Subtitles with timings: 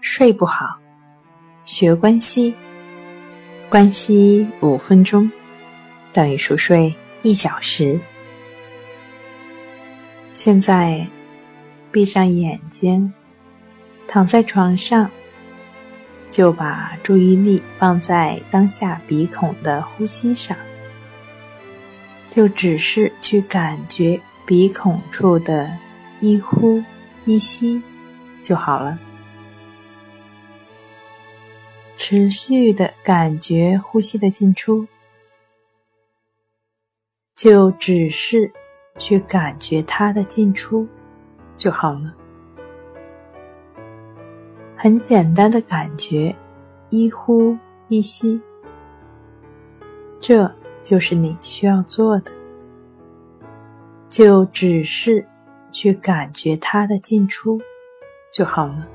[0.00, 0.78] 睡不好，
[1.64, 2.54] 学关西，
[3.68, 5.30] 关西五分钟
[6.10, 8.00] 等于熟睡一小时。
[10.32, 11.06] 现在
[11.92, 13.12] 闭上眼睛，
[14.08, 15.10] 躺在床上，
[16.30, 20.56] 就把注意力放在当下鼻孔的呼吸上，
[22.30, 25.70] 就只是去感觉鼻孔处的
[26.20, 26.82] 一呼
[27.26, 27.82] 一吸
[28.42, 28.98] 就好了。
[32.10, 34.84] 持续的感觉呼吸的进出，
[37.36, 38.50] 就只是
[38.98, 40.88] 去感觉它的进出
[41.56, 42.12] 就好了。
[44.76, 46.34] 很简单的感觉，
[46.88, 48.42] 一呼一吸，
[50.18, 50.52] 这
[50.82, 52.32] 就是你需要做的。
[54.08, 55.24] 就只是
[55.70, 57.60] 去感觉它的进出
[58.32, 58.88] 就好了。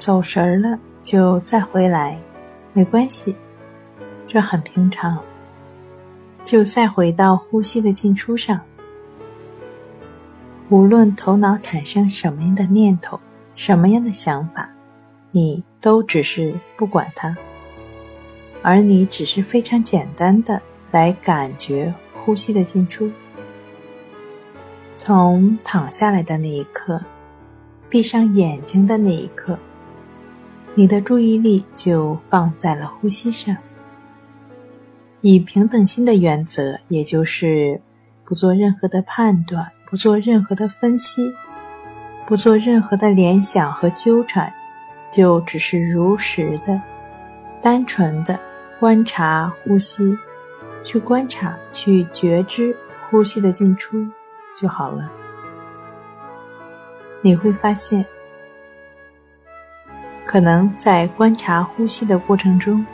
[0.00, 2.18] 走神儿了就再回来，
[2.72, 3.36] 没关系，
[4.26, 5.18] 这很平常。
[6.42, 8.58] 就再回到呼吸的进出上，
[10.70, 13.20] 无论头脑产生什么样的念头、
[13.54, 14.70] 什么样的想法，
[15.32, 17.36] 你都只是不管它，
[18.62, 23.12] 而你只是非常简单的来感觉呼吸的进出。
[24.96, 26.98] 从躺下来的那一刻，
[27.90, 29.58] 闭上眼睛的那一刻。
[30.76, 33.54] 你的注意力就放在了呼吸上，
[35.20, 37.80] 以平等心的原则，也就是
[38.24, 41.34] 不做任何的判断，不做任何的分析，
[42.24, 44.50] 不做任何的联想和纠缠，
[45.10, 46.80] 就只是如实的、
[47.60, 48.38] 单纯的
[48.78, 50.16] 观察呼吸，
[50.84, 52.74] 去观察、去觉知
[53.10, 53.98] 呼吸的进出
[54.56, 55.10] 就好了。
[57.22, 58.06] 你会发现。
[60.30, 62.86] 可能在观察呼吸的过程中，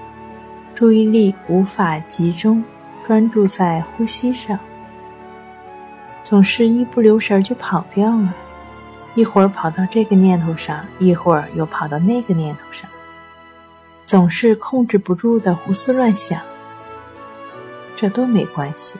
[0.74, 2.64] 注意力无法集中
[3.06, 4.58] 专注在呼吸上，
[6.22, 8.32] 总是一不留神就跑掉了，
[9.14, 12.88] 一会儿跑到这个念头上，一会儿又跑到那个念头上，
[14.06, 16.40] 总是控制不住的胡思乱想。
[17.96, 18.98] 这都没关系。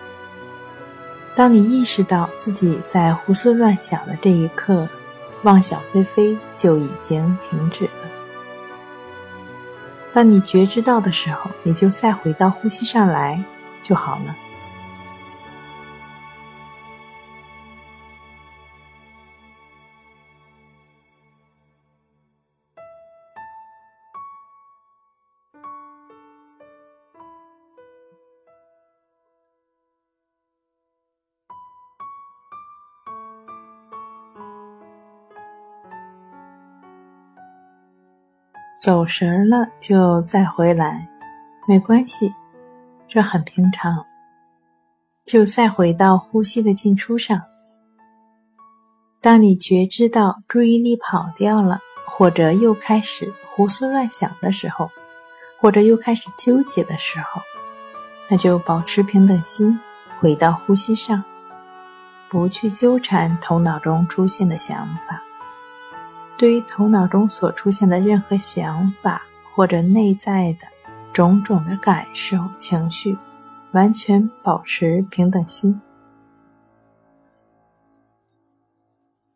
[1.34, 4.86] 当你意识到自己在胡思乱想的这一刻，
[5.42, 7.90] 妄想飞飞就已经停止了。
[10.16, 13.38] 当你觉知到的时候，你就再回到呼吸上来
[13.82, 14.34] 就好了。
[38.86, 41.08] 走神了就再回来，
[41.66, 42.32] 没关系，
[43.08, 44.06] 这很平常。
[45.24, 47.42] 就再回到呼吸的进出上。
[49.20, 54.88] 当你觉知到注意力跑掉了，或者又开始胡思乱想的时候，
[55.60, 57.42] 或者又开始纠结的时候，
[58.30, 59.76] 那就保持平等心，
[60.20, 61.24] 回到呼吸上，
[62.28, 65.25] 不去纠缠头脑中出现的想法。
[66.36, 69.22] 对于头脑中所出现的任何想法
[69.54, 70.66] 或者内在的
[71.12, 73.16] 种种的感受、情绪，
[73.72, 75.80] 完全保持平等心，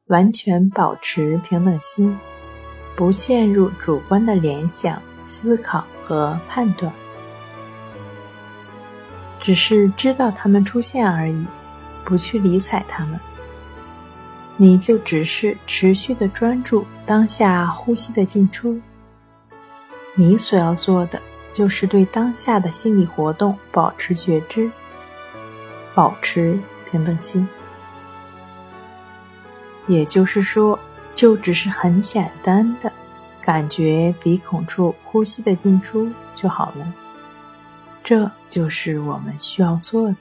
[0.09, 2.19] 完全保持平等心，
[2.94, 6.93] 不陷入主观的联想、思考和判断，
[9.38, 11.47] 只是知道它们出现而已，
[12.05, 13.19] 不去理睬它们。
[14.62, 18.79] 你就只是持续的专注当下呼吸的进出。
[20.15, 21.19] 你所要做的
[21.51, 24.71] 就是对当下的心理活动保持觉知，
[25.95, 26.59] 保持
[26.91, 27.49] 平等心。
[29.87, 30.79] 也就是说，
[31.15, 32.93] 就只是很简单的
[33.41, 36.93] 感觉鼻孔处呼吸的进出就好了。
[38.05, 40.17] 这就是我们需要做的。